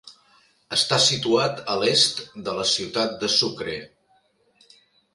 Està 0.77 0.97
situat 1.07 1.61
a 1.75 1.77
l'est 1.83 2.23
de 2.49 2.57
la 2.63 2.67
ciutat 2.73 3.17
de 3.25 3.33
Sucre. 3.39 3.81